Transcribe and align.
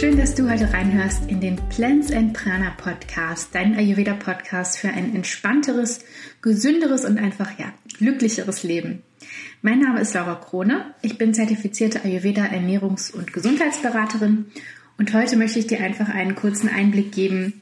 du 0.00 0.48
heute 0.48 0.72
reinhörst 0.72 1.28
in 1.28 1.40
den 1.40 1.56
Plants 1.70 2.12
and 2.12 2.32
Prana 2.32 2.70
Podcast, 2.70 3.48
dein 3.52 3.76
Ayurveda 3.76 4.14
Podcast 4.14 4.78
für 4.78 4.90
ein 4.90 5.12
entspannteres, 5.12 6.04
gesünderes 6.40 7.04
und 7.04 7.18
einfach 7.18 7.58
ja, 7.58 7.72
glücklicheres 7.98 8.62
Leben. 8.62 9.02
Mein 9.60 9.80
Name 9.80 10.00
ist 10.00 10.14
Laura 10.14 10.36
Krone. 10.36 10.94
Ich 11.02 11.18
bin 11.18 11.34
zertifizierte 11.34 12.04
Ayurveda 12.04 12.44
Ernährungs- 12.44 13.12
und 13.12 13.32
Gesundheitsberaterin 13.32 14.46
und 14.98 15.12
heute 15.14 15.36
möchte 15.36 15.58
ich 15.58 15.66
dir 15.66 15.80
einfach 15.80 16.08
einen 16.08 16.36
kurzen 16.36 16.68
Einblick 16.68 17.10
geben, 17.10 17.60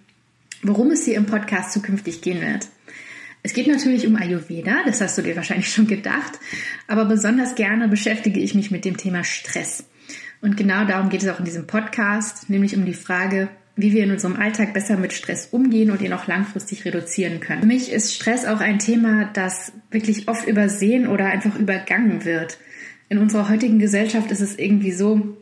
worum 0.63 0.91
es 0.91 1.07
hier 1.07 1.15
im 1.15 1.25
Podcast 1.25 1.73
zukünftig 1.73 2.21
gehen 2.21 2.43
wird. 2.43 2.69
Es 3.43 3.55
geht 3.55 3.67
natürlich 3.67 4.07
um 4.07 4.15
Ayurveda, 4.15 4.83
das 4.85 5.01
hast 5.01 5.17
du 5.17 5.23
dir 5.23 5.37
wahrscheinlich 5.37 5.73
schon 5.73 5.87
gedacht, 5.87 6.39
aber 6.87 7.07
besonders 7.07 7.55
gerne 7.55 7.89
beschäftige 7.89 8.41
ich 8.41 8.55
mich 8.55 8.71
mit 8.71 8.85
dem 8.85 8.99
Thema 8.99 9.25
Stress. 9.25 9.85
Und 10.47 10.57
genau 10.57 10.85
darum 10.85 11.09
geht 11.09 11.25
es 11.25 11.29
auch 11.29 11.41
in 11.41 11.45
diesem 11.45 11.67
Podcast, 11.67 12.49
nämlich 12.49 12.77
um 12.77 12.85
die 12.85 12.95
Frage, 12.95 13.49
wie 13.75 13.93
wir 13.93 14.05
in 14.05 14.13
unserem 14.13 14.37
Alltag 14.37 14.75
besser 14.75 14.97
mit 14.97 15.13
Stress 15.13 15.49
umgehen 15.51 15.91
und 15.91 16.01
ihn 16.01 16.13
auch 16.13 16.29
langfristig 16.29 16.85
reduzieren 16.85 17.41
können. 17.41 17.63
Für 17.63 17.67
mich 17.67 17.91
ist 17.91 18.15
Stress 18.15 18.47
auch 18.47 18.61
ein 18.61 18.79
Thema, 18.79 19.29
das 19.33 19.73
wirklich 19.91 20.29
oft 20.29 20.47
übersehen 20.47 21.09
oder 21.09 21.27
einfach 21.27 21.59
übergangen 21.59 22.25
wird. 22.25 22.59
In 23.09 23.19
unserer 23.19 23.49
heutigen 23.49 23.81
Gesellschaft 23.81 24.31
ist 24.31 24.41
es 24.41 24.57
irgendwie 24.57 24.93
so, 24.93 25.37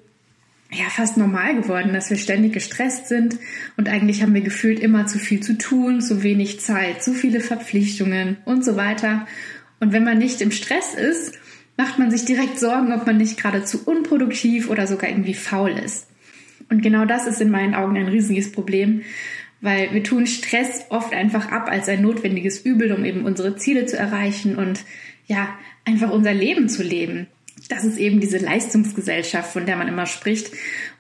ja, 0.73 0.89
fast 0.89 1.19
normal 1.19 1.55
geworden, 1.55 1.93
dass 1.93 2.09
wir 2.09 2.17
ständig 2.17 2.55
gestresst 2.55 3.09
sind 3.09 3.37
und 3.77 3.91
eigentlich 3.91 4.23
haben 4.23 4.33
wir 4.33 4.41
gefühlt 4.41 4.81
immer 4.81 5.07
zu 5.07 5.19
viel 5.19 5.41
zu 5.41 5.59
tun, 5.59 6.01
zu 6.01 6.23
wenig 6.23 6.61
Zeit, 6.61 7.03
zu 7.03 7.13
viele 7.13 7.41
Verpflichtungen 7.41 8.39
und 8.47 8.65
so 8.65 8.77
weiter. 8.77 9.27
Und 9.81 9.93
wenn 9.93 10.05
man 10.05 10.17
nicht 10.17 10.41
im 10.41 10.51
Stress 10.51 10.95
ist, 10.95 11.39
macht 11.77 11.99
man 11.99 12.11
sich 12.11 12.25
direkt 12.25 12.59
Sorgen, 12.59 12.93
ob 12.93 13.07
man 13.07 13.17
nicht 13.17 13.37
gerade 13.41 13.65
zu 13.65 13.85
unproduktiv 13.85 14.71
oder 14.71 14.87
sogar 14.87 15.11
irgendwie 15.11 15.35
faul 15.35 15.71
ist. 15.71 16.07
Und 16.71 16.83
genau 16.83 17.05
das 17.05 17.27
ist 17.27 17.41
in 17.41 17.51
meinen 17.51 17.75
Augen 17.75 17.97
ein 17.97 18.09
riesiges 18.09 18.53
Problem, 18.53 19.03
weil 19.61 19.93
wir 19.93 20.03
tun 20.03 20.27
Stress 20.27 20.87
oft 20.91 21.13
einfach 21.13 21.51
ab 21.51 21.69
als 21.69 21.89
ein 21.89 22.03
notwendiges 22.03 22.61
Übel, 22.61 22.93
um 22.93 23.05
eben 23.05 23.25
unsere 23.25 23.57
Ziele 23.57 23.87
zu 23.87 23.97
erreichen 23.97 24.57
und 24.57 24.85
ja, 25.27 25.49
einfach 25.85 26.11
unser 26.11 26.35
Leben 26.35 26.69
zu 26.69 26.83
leben 26.83 27.27
das 27.69 27.85
ist 27.85 27.99
eben 27.99 28.21
diese 28.21 28.39
Leistungsgesellschaft, 28.39 29.53
von 29.53 29.67
der 29.67 29.77
man 29.77 29.89
immer 29.89 30.07
spricht. 30.07 30.53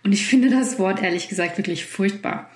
Und 0.03 0.12
ich 0.12 0.27
finde 0.27 0.50
das 0.50 0.78
Wort 0.78 1.03
ehrlich 1.03 1.28
gesagt 1.28 1.59
wirklich 1.59 1.84
furchtbar. 1.84 2.50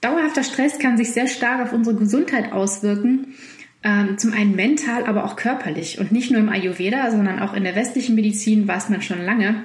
Dauerhafter 0.00 0.44
Stress 0.44 0.78
kann 0.78 0.96
sich 0.96 1.10
sehr 1.10 1.26
stark 1.26 1.60
auf 1.62 1.72
unsere 1.72 1.96
Gesundheit 1.96 2.52
auswirken. 2.52 3.34
Ähm, 3.84 4.18
zum 4.18 4.32
einen 4.32 4.56
mental, 4.56 5.04
aber 5.04 5.24
auch 5.24 5.36
körperlich. 5.36 5.98
Und 5.98 6.10
nicht 6.10 6.30
nur 6.30 6.40
im 6.40 6.48
Ayurveda, 6.48 7.10
sondern 7.10 7.38
auch 7.38 7.54
in 7.54 7.64
der 7.64 7.76
westlichen 7.76 8.14
Medizin 8.14 8.66
weiß 8.66 8.88
man 8.88 9.02
schon 9.02 9.24
lange, 9.24 9.64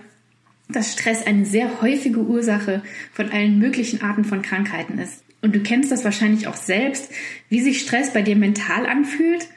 dass 0.70 0.94
Stress 0.94 1.25
eine 1.25 1.45
sehr 1.45 1.81
häufige 1.81 2.22
Ursache 2.22 2.83
von 3.11 3.31
allen 3.31 3.59
möglichen 3.59 4.02
Arten 4.02 4.23
von 4.23 4.42
Krankheiten 4.42 5.00
ist. 5.00 5.23
Und 5.42 5.55
du 5.55 5.61
kennst 5.61 5.92
das 5.92 6.05
wahrscheinlich 6.05 6.47
auch 6.47 6.55
selbst, 6.55 7.11
wie 7.50 7.59
sich 7.59 7.81
Stress 7.81 8.14
bei 8.14 8.22
dir 8.22 8.36
mental 8.36 8.86
anfühlt 8.86 9.47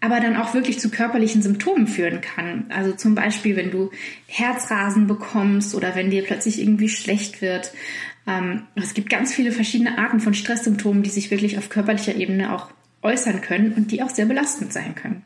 aber 0.00 0.20
dann 0.20 0.36
auch 0.36 0.54
wirklich 0.54 0.80
zu 0.80 0.90
körperlichen 0.90 1.42
Symptomen 1.42 1.86
führen 1.86 2.20
kann. 2.20 2.66
Also 2.70 2.92
zum 2.92 3.14
Beispiel, 3.14 3.56
wenn 3.56 3.70
du 3.70 3.90
Herzrasen 4.26 5.06
bekommst 5.06 5.74
oder 5.74 5.94
wenn 5.94 6.10
dir 6.10 6.24
plötzlich 6.24 6.60
irgendwie 6.60 6.88
schlecht 6.88 7.42
wird. 7.42 7.72
Ähm, 8.26 8.62
es 8.76 8.94
gibt 8.94 9.10
ganz 9.10 9.34
viele 9.34 9.52
verschiedene 9.52 9.98
Arten 9.98 10.20
von 10.20 10.32
Stresssymptomen, 10.32 11.02
die 11.02 11.10
sich 11.10 11.30
wirklich 11.30 11.58
auf 11.58 11.68
körperlicher 11.68 12.16
Ebene 12.16 12.54
auch 12.54 12.70
äußern 13.02 13.40
können 13.40 13.72
und 13.72 13.90
die 13.90 14.02
auch 14.02 14.10
sehr 14.10 14.26
belastend 14.26 14.72
sein 14.72 14.94
können. 14.94 15.22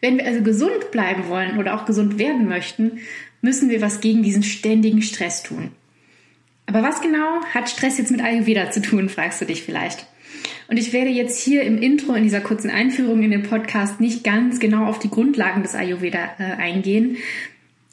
Wenn 0.00 0.18
wir 0.18 0.26
also 0.26 0.42
gesund 0.42 0.90
bleiben 0.92 1.28
wollen 1.28 1.58
oder 1.58 1.74
auch 1.74 1.84
gesund 1.84 2.18
werden 2.18 2.48
möchten, 2.48 3.00
müssen 3.40 3.70
wir 3.70 3.80
was 3.80 4.00
gegen 4.00 4.22
diesen 4.22 4.42
ständigen 4.42 5.02
Stress 5.02 5.42
tun. 5.42 5.72
Aber 6.66 6.82
was 6.82 7.00
genau 7.00 7.42
hat 7.54 7.70
Stress 7.70 7.98
jetzt 7.98 8.10
mit 8.10 8.20
Ayurveda 8.20 8.70
zu 8.70 8.82
tun, 8.82 9.08
fragst 9.08 9.40
du 9.40 9.46
dich 9.46 9.62
vielleicht. 9.62 10.06
Und 10.68 10.76
ich 10.76 10.92
werde 10.92 11.10
jetzt 11.10 11.42
hier 11.42 11.62
im 11.62 11.80
Intro, 11.80 12.12
in 12.12 12.24
dieser 12.24 12.42
kurzen 12.42 12.70
Einführung 12.70 13.22
in 13.22 13.30
den 13.30 13.42
Podcast, 13.42 14.00
nicht 14.00 14.22
ganz 14.22 14.60
genau 14.60 14.84
auf 14.84 14.98
die 14.98 15.08
Grundlagen 15.08 15.62
des 15.62 15.74
Ayurveda 15.74 16.36
äh, 16.38 16.42
eingehen. 16.42 17.16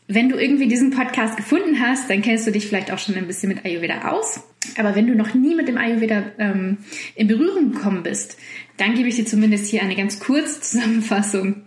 Wenn 0.07 0.29
du 0.29 0.35
irgendwie 0.35 0.67
diesen 0.67 0.91
Podcast 0.91 1.37
gefunden 1.37 1.79
hast, 1.79 2.09
dann 2.09 2.21
kennst 2.21 2.45
du 2.45 2.51
dich 2.51 2.67
vielleicht 2.67 2.91
auch 2.91 2.99
schon 2.99 3.15
ein 3.15 3.27
bisschen 3.27 3.49
mit 3.49 3.63
Ayurveda 3.65 4.11
aus. 4.11 4.41
Aber 4.77 4.95
wenn 4.95 5.07
du 5.07 5.15
noch 5.15 5.33
nie 5.33 5.55
mit 5.55 5.67
dem 5.67 5.77
Ayurveda 5.77 6.23
ähm, 6.37 6.77
in 7.15 7.27
Berührung 7.27 7.73
gekommen 7.73 8.03
bist, 8.03 8.37
dann 8.77 8.95
gebe 8.95 9.07
ich 9.07 9.15
dir 9.15 9.25
zumindest 9.25 9.67
hier 9.67 9.81
eine 9.81 9.95
ganz 9.95 10.19
kurze 10.19 10.61
Zusammenfassung. 10.61 11.63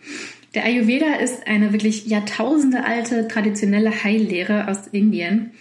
Der 0.54 0.64
Ayurveda 0.64 1.16
ist 1.16 1.47
eine 1.47 1.72
wirklich 1.72 2.06
Jahrtausende 2.06 2.84
alte 2.84 3.28
traditionelle 3.28 4.03
Heillehre 4.03 4.69
aus 4.69 4.87
Indien 4.88 5.53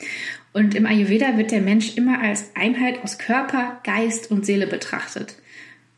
und 0.53 0.73
im 0.73 0.87
Ayurveda 0.87 1.37
wird 1.37 1.51
der 1.51 1.61
Mensch 1.61 1.97
immer 1.97 2.19
als 2.19 2.49
Einheit 2.55 3.03
aus 3.03 3.19
Körper, 3.19 3.79
Geist 3.83 4.31
und 4.31 4.43
Seele 4.43 4.65
betrachtet. 4.65 5.35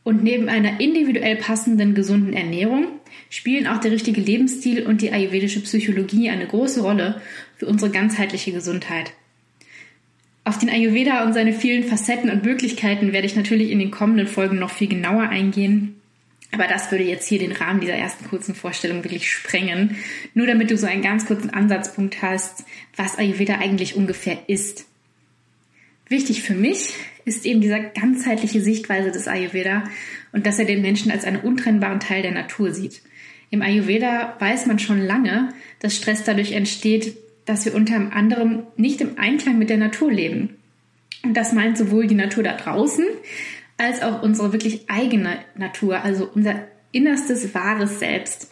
Und 0.03 0.23
neben 0.23 0.49
einer 0.49 0.81
individuell 0.81 1.37
passenden 1.37 1.93
gesunden 1.93 2.33
Ernährung 2.33 2.87
spielen 3.29 3.67
auch 3.67 3.79
der 3.79 3.91
richtige 3.91 4.19
Lebensstil 4.19 4.85
und 4.85 5.01
die 5.01 5.11
ayurvedische 5.13 5.61
Psychologie 5.61 6.29
eine 6.29 6.47
große 6.47 6.81
Rolle 6.81 7.21
für 7.55 7.67
unsere 7.67 7.91
ganzheitliche 7.91 8.51
Gesundheit. 8.51 9.13
Auf 10.49 10.57
den 10.57 10.71
Ayurveda 10.71 11.25
und 11.25 11.33
seine 11.33 11.53
vielen 11.53 11.83
Facetten 11.83 12.31
und 12.31 12.43
Möglichkeiten 12.43 13.13
werde 13.13 13.27
ich 13.27 13.35
natürlich 13.35 13.69
in 13.69 13.77
den 13.77 13.91
kommenden 13.91 14.25
Folgen 14.25 14.57
noch 14.57 14.71
viel 14.71 14.87
genauer 14.87 15.29
eingehen. 15.29 16.01
Aber 16.51 16.65
das 16.65 16.89
würde 16.89 17.03
jetzt 17.03 17.27
hier 17.27 17.37
den 17.37 17.51
Rahmen 17.51 17.81
dieser 17.81 17.93
ersten 17.93 18.27
kurzen 18.27 18.55
Vorstellung 18.55 19.03
wirklich 19.03 19.29
sprengen. 19.29 19.97
Nur 20.33 20.47
damit 20.47 20.71
du 20.71 20.75
so 20.75 20.87
einen 20.87 21.03
ganz 21.03 21.27
kurzen 21.27 21.51
Ansatzpunkt 21.51 22.23
hast, 22.23 22.63
was 22.95 23.19
Ayurveda 23.19 23.59
eigentlich 23.59 23.95
ungefähr 23.95 24.39
ist. 24.47 24.87
Wichtig 26.07 26.41
für 26.41 26.55
mich 26.55 26.95
ist 27.25 27.45
eben 27.45 27.61
dieser 27.61 27.81
ganzheitliche 27.81 28.59
Sichtweise 28.59 29.11
des 29.11 29.27
Ayurveda 29.27 29.83
und 30.31 30.47
dass 30.47 30.57
er 30.57 30.65
den 30.65 30.81
Menschen 30.81 31.11
als 31.11 31.25
einen 31.25 31.41
untrennbaren 31.41 31.99
Teil 31.99 32.23
der 32.23 32.31
Natur 32.31 32.73
sieht. 32.73 33.03
Im 33.51 33.61
Ayurveda 33.61 34.35
weiß 34.39 34.65
man 34.65 34.79
schon 34.79 34.99
lange, 34.99 35.49
dass 35.79 35.95
Stress 35.95 36.23
dadurch 36.23 36.53
entsteht, 36.53 37.17
dass 37.49 37.65
wir 37.65 37.73
unter 37.73 38.13
anderem 38.13 38.67
nicht 38.77 39.01
im 39.01 39.17
Einklang 39.17 39.57
mit 39.57 39.71
der 39.71 39.77
Natur 39.77 40.11
leben. 40.11 40.57
Und 41.23 41.35
das 41.35 41.51
meint 41.51 41.79
sowohl 41.79 42.05
die 42.05 42.13
Natur 42.13 42.43
da 42.43 42.53
draußen 42.53 43.03
als 43.75 44.03
auch 44.03 44.21
unsere 44.21 44.53
wirklich 44.53 44.87
eigene 44.87 45.39
Natur, 45.55 46.03
also 46.03 46.29
unser 46.31 46.67
innerstes, 46.91 47.55
wahres 47.55 47.97
Selbst. 47.97 48.51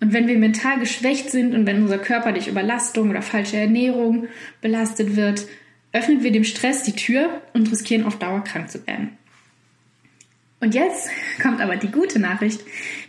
Und 0.00 0.14
wenn 0.14 0.28
wir 0.28 0.38
mental 0.38 0.80
geschwächt 0.80 1.30
sind 1.30 1.54
und 1.54 1.66
wenn 1.66 1.82
unser 1.82 1.98
Körper 1.98 2.32
durch 2.32 2.48
Überlastung 2.48 3.10
oder 3.10 3.20
falsche 3.20 3.58
Ernährung 3.58 4.28
belastet 4.62 5.14
wird, 5.14 5.46
öffnen 5.92 6.22
wir 6.22 6.32
dem 6.32 6.44
Stress 6.44 6.84
die 6.84 6.96
Tür 6.96 7.42
und 7.52 7.70
riskieren 7.70 8.06
auf 8.06 8.18
Dauer 8.18 8.42
krank 8.44 8.70
zu 8.70 8.86
werden. 8.86 9.10
Und 10.60 10.74
jetzt 10.74 11.10
kommt 11.42 11.60
aber 11.60 11.76
die 11.76 11.90
gute 11.90 12.18
Nachricht, 12.18 12.62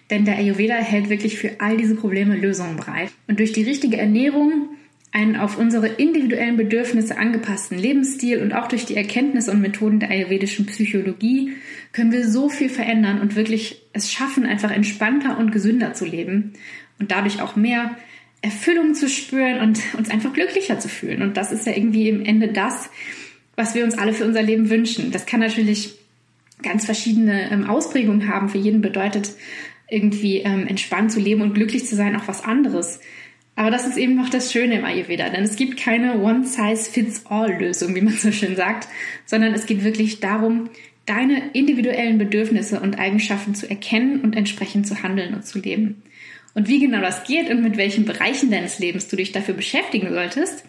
denn 0.10 0.26
der 0.26 0.36
Ayurveda 0.36 0.76
hält 0.76 1.10
wirklich 1.10 1.38
für 1.38 1.62
all 1.62 1.78
diese 1.78 1.96
Probleme 1.96 2.36
Lösungen 2.36 2.76
bereit. 2.76 3.10
Und 3.30 3.40
durch 3.40 3.54
die 3.54 3.64
richtige 3.64 3.96
Ernährung, 3.96 4.68
einen 5.18 5.36
auf 5.36 5.58
unsere 5.58 5.88
individuellen 5.88 6.58
Bedürfnisse 6.58 7.18
angepassten 7.18 7.76
Lebensstil 7.76 8.40
und 8.40 8.54
auch 8.54 8.68
durch 8.68 8.86
die 8.86 8.96
Erkenntnisse 8.96 9.50
und 9.50 9.62
Methoden 9.62 10.00
der 10.00 10.12
ayurvedischen 10.12 10.68
Psychologie 10.68 11.54
können 11.92 12.12
wir 12.12 12.30
so 12.30 12.50
viel 12.50 12.70
verändern 12.70 13.20
und 13.20 13.36
wirklich 13.36 13.82
es 13.94 14.12
schaffen, 14.12 14.46
einfach 14.46 14.70
entspannter 14.70 15.40
und 15.40 15.52
gesünder 15.52 15.96
zu 15.96 16.06
leben 16.06 16.54
und 17.00 17.10
dadurch 17.10 17.42
auch 17.42 17.56
mehr 17.56 17.98
Erfüllung 18.44 18.94
zu 18.94 19.10
spüren 19.10 19.60
und 19.60 19.82
uns 19.98 20.12
einfach 20.12 20.34
glücklicher 20.34 20.78
zu 20.78 20.88
fühlen. 20.88 21.24
Und 21.24 21.36
das 21.36 21.52
ist 21.52 21.66
ja 21.66 21.76
irgendwie 21.76 22.10
im 22.10 22.24
Ende 22.24 22.50
das, 22.50 22.92
was 23.56 23.74
wir 23.74 23.86
uns 23.86 23.98
alle 23.98 24.14
für 24.14 24.26
unser 24.26 24.44
Leben 24.44 24.70
wünschen. 24.70 25.12
Das 25.12 25.26
kann 25.26 25.40
natürlich 25.40 25.96
ganz 26.62 26.86
verschiedene 26.86 27.50
ähm, 27.50 27.68
Ausprägungen 27.68 28.28
haben. 28.28 28.50
Für 28.50 28.60
jeden 28.60 28.82
bedeutet 28.82 29.32
irgendwie 29.90 30.42
ähm, 30.42 30.68
entspannt 30.68 31.12
zu 31.12 31.20
leben 31.20 31.42
und 31.42 31.56
glücklich 31.56 31.88
zu 31.88 31.96
sein 31.96 32.16
auch 32.16 32.28
was 32.28 32.44
anderes. 32.44 33.00
Aber 33.58 33.72
das 33.72 33.88
ist 33.88 33.98
eben 33.98 34.16
noch 34.16 34.30
das 34.30 34.54
Schöne 34.54 34.76
im 34.76 34.86
Ayurveda, 34.86 35.30
denn 35.30 35.44
es 35.44 35.56
gibt 35.56 35.78
keine 35.78 36.20
One-Size-Fits-All-Lösung, 36.20 37.96
wie 37.96 38.02
man 38.02 38.14
so 38.14 38.32
schön 38.32 38.56
sagt, 38.56 38.88
sondern 39.26 39.56
es 39.56 39.66
geht 39.66 39.84
wirklich 39.84 40.20
darum, 40.20 40.70
deine 41.08 41.50
individuellen 41.54 42.20
Bedürfnisse 42.20 42.80
und 42.80 43.00
Eigenschaften 43.00 43.56
zu 43.56 43.68
erkennen 43.68 44.22
und 44.22 44.36
entsprechend 44.36 44.86
zu 44.86 45.02
handeln 45.02 45.34
und 45.34 45.44
zu 45.44 45.58
leben. 45.58 46.04
Und 46.54 46.68
wie 46.68 46.80
genau 46.80 47.02
das 47.02 47.24
geht 47.24 47.50
und 47.50 47.64
mit 47.64 47.78
welchen 47.78 48.06
Bereichen 48.06 48.52
deines 48.52 48.78
Lebens 48.78 49.08
du 49.08 49.16
dich 49.16 49.32
dafür 49.32 49.56
beschäftigen 49.56 50.14
solltest, 50.14 50.64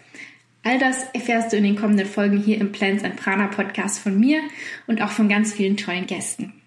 all 0.63 0.79
das 0.79 1.03
erfährst 1.13 1.53
du 1.53 1.57
in 1.57 1.65
den 1.65 1.75
kommenden 1.75 2.07
Folgen 2.07 2.39
hier 2.39 2.59
im 2.59 2.71
Plants 2.71 3.03
and 3.03 3.17
Prana 3.17 3.47
Podcast 3.47 3.99
von 3.99 4.19
mir 4.19 4.41
und 4.87 4.99
auch 5.03 5.11
von 5.11 5.29
ganz 5.29 5.53
vielen 5.53 5.77
tollen 5.77 6.07
Gästen. 6.07 6.58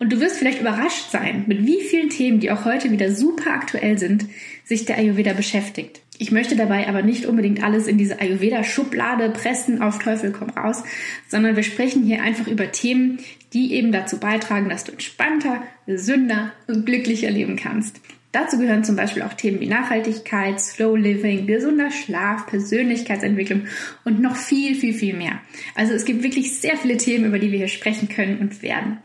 Und 0.00 0.10
du 0.10 0.18
wirst 0.18 0.38
vielleicht 0.38 0.62
überrascht 0.62 1.10
sein, 1.10 1.44
mit 1.46 1.66
wie 1.66 1.82
vielen 1.82 2.08
Themen, 2.08 2.40
die 2.40 2.50
auch 2.50 2.64
heute 2.64 2.90
wieder 2.90 3.12
super 3.12 3.52
aktuell 3.52 3.98
sind, 3.98 4.24
sich 4.64 4.86
der 4.86 4.96
Ayurveda 4.96 5.34
beschäftigt. 5.34 6.00
Ich 6.16 6.32
möchte 6.32 6.56
dabei 6.56 6.88
aber 6.88 7.02
nicht 7.02 7.26
unbedingt 7.26 7.62
alles 7.62 7.86
in 7.86 7.98
diese 7.98 8.18
Ayurveda-Schublade 8.18 9.28
pressen, 9.28 9.82
auf 9.82 9.98
Teufel 9.98 10.32
komm 10.32 10.50
raus, 10.50 10.82
sondern 11.28 11.54
wir 11.54 11.62
sprechen 11.62 12.02
hier 12.02 12.22
einfach 12.22 12.46
über 12.46 12.72
Themen, 12.72 13.18
die 13.52 13.74
eben 13.74 13.92
dazu 13.92 14.18
beitragen, 14.18 14.70
dass 14.70 14.84
du 14.84 14.92
entspannter, 14.92 15.62
gesünder 15.86 16.52
und 16.66 16.86
glücklicher 16.86 17.30
leben 17.30 17.56
kannst. 17.56 18.00
Dazu 18.32 18.58
gehören 18.58 18.84
zum 18.84 18.96
Beispiel 18.96 19.22
auch 19.22 19.34
Themen 19.34 19.60
wie 19.60 19.66
Nachhaltigkeit, 19.66 20.60
Slow 20.60 20.96
Living, 20.96 21.46
gesunder 21.46 21.90
Schlaf, 21.90 22.46
Persönlichkeitsentwicklung 22.46 23.66
und 24.04 24.20
noch 24.20 24.36
viel, 24.36 24.76
viel, 24.76 24.94
viel 24.94 25.14
mehr. 25.14 25.40
Also 25.74 25.92
es 25.92 26.06
gibt 26.06 26.22
wirklich 26.22 26.58
sehr 26.58 26.76
viele 26.76 26.96
Themen, 26.96 27.26
über 27.26 27.38
die 27.38 27.50
wir 27.50 27.58
hier 27.58 27.68
sprechen 27.68 28.08
können 28.08 28.38
und 28.38 28.62
werden. 28.62 28.98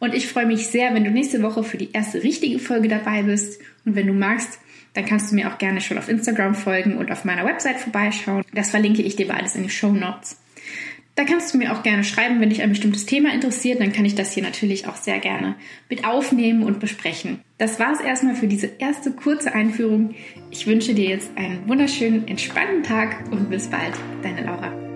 Und 0.00 0.14
ich 0.14 0.28
freue 0.28 0.46
mich 0.46 0.68
sehr, 0.68 0.94
wenn 0.94 1.04
du 1.04 1.10
nächste 1.10 1.42
Woche 1.42 1.64
für 1.64 1.76
die 1.76 1.92
erste 1.92 2.22
richtige 2.22 2.58
Folge 2.58 2.88
dabei 2.88 3.22
bist. 3.22 3.60
Und 3.84 3.96
wenn 3.96 4.06
du 4.06 4.12
magst, 4.12 4.60
dann 4.94 5.04
kannst 5.04 5.30
du 5.30 5.34
mir 5.34 5.52
auch 5.52 5.58
gerne 5.58 5.80
schon 5.80 5.98
auf 5.98 6.08
Instagram 6.08 6.54
folgen 6.54 6.96
und 6.96 7.10
auf 7.10 7.24
meiner 7.24 7.44
Website 7.44 7.78
vorbeischauen. 7.78 8.44
Das 8.54 8.70
verlinke 8.70 9.02
ich 9.02 9.16
dir 9.16 9.28
beides 9.28 9.54
in 9.54 9.62
die 9.62 9.70
Show 9.70 9.92
Notes. 9.92 10.38
Da 11.18 11.24
kannst 11.24 11.52
du 11.52 11.58
mir 11.58 11.72
auch 11.72 11.82
gerne 11.82 12.04
schreiben, 12.04 12.40
wenn 12.40 12.50
dich 12.50 12.62
ein 12.62 12.68
bestimmtes 12.68 13.04
Thema 13.04 13.34
interessiert. 13.34 13.80
Dann 13.80 13.92
kann 13.92 14.04
ich 14.04 14.14
das 14.14 14.32
hier 14.32 14.44
natürlich 14.44 14.86
auch 14.86 14.94
sehr 14.94 15.18
gerne 15.18 15.56
mit 15.88 16.04
aufnehmen 16.04 16.62
und 16.62 16.78
besprechen. 16.78 17.40
Das 17.58 17.80
war 17.80 17.92
es 17.92 18.00
erstmal 18.00 18.36
für 18.36 18.46
diese 18.46 18.70
erste 18.78 19.10
kurze 19.10 19.52
Einführung. 19.52 20.14
Ich 20.52 20.68
wünsche 20.68 20.94
dir 20.94 21.08
jetzt 21.08 21.30
einen 21.36 21.68
wunderschönen, 21.68 22.28
entspannten 22.28 22.84
Tag 22.84 23.32
und 23.32 23.50
bis 23.50 23.66
bald. 23.66 23.94
Deine 24.22 24.44
Laura. 24.44 24.87